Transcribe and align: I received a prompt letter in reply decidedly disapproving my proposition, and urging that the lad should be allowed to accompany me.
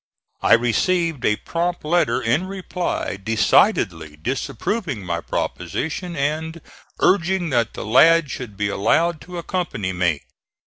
I 0.41 0.53
received 0.53 1.23
a 1.25 1.35
prompt 1.35 1.85
letter 1.85 2.23
in 2.23 2.47
reply 2.47 3.19
decidedly 3.23 4.17
disapproving 4.19 5.05
my 5.05 5.21
proposition, 5.21 6.15
and 6.15 6.59
urging 6.99 7.51
that 7.51 7.75
the 7.75 7.85
lad 7.85 8.31
should 8.31 8.57
be 8.57 8.67
allowed 8.67 9.21
to 9.21 9.37
accompany 9.37 9.93
me. 9.93 10.21